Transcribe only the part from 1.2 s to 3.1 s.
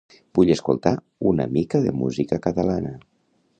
una mica de música catalana.